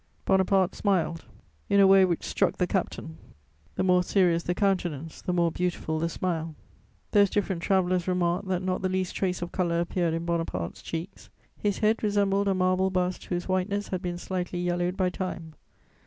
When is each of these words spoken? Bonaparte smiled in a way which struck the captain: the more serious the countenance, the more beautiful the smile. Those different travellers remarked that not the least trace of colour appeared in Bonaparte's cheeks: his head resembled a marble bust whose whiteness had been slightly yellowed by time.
Bonaparte 0.25 0.73
smiled 0.73 1.25
in 1.69 1.79
a 1.79 1.85
way 1.85 2.03
which 2.03 2.23
struck 2.25 2.57
the 2.57 2.65
captain: 2.65 3.19
the 3.75 3.83
more 3.83 4.01
serious 4.01 4.41
the 4.41 4.55
countenance, 4.55 5.21
the 5.21 5.31
more 5.31 5.51
beautiful 5.51 5.99
the 5.99 6.09
smile. 6.09 6.55
Those 7.11 7.29
different 7.29 7.61
travellers 7.61 8.07
remarked 8.07 8.47
that 8.47 8.63
not 8.63 8.81
the 8.81 8.89
least 8.89 9.15
trace 9.15 9.43
of 9.43 9.51
colour 9.51 9.79
appeared 9.79 10.15
in 10.15 10.25
Bonaparte's 10.25 10.81
cheeks: 10.81 11.29
his 11.55 11.77
head 11.77 12.01
resembled 12.01 12.47
a 12.47 12.55
marble 12.55 12.89
bust 12.89 13.25
whose 13.25 13.47
whiteness 13.47 13.89
had 13.89 14.01
been 14.01 14.17
slightly 14.17 14.59
yellowed 14.59 14.97
by 14.97 15.11
time. 15.11 15.53